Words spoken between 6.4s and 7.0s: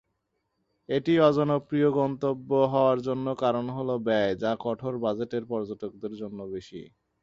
বেশি।